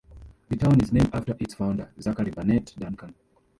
[0.49, 3.13] The town is named after its founder, Zachary Barnett Duncan.